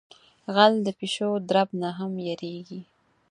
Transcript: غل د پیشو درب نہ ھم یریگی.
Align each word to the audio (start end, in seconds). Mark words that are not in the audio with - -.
غل 0.53 0.73
د 0.85 0.87
پیشو 0.99 1.31
درب 1.49 1.69
نہ 1.81 1.89
ھم 1.97 2.13
یریگی. 2.27 2.81